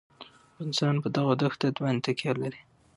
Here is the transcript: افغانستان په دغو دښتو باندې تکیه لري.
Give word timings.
افغانستان 0.51 0.95
په 1.03 1.07
دغو 1.15 1.33
دښتو 1.41 1.67
باندې 1.83 2.01
تکیه 2.05 2.33
لري. 2.41 2.61